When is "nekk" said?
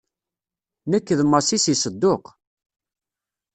0.89-1.07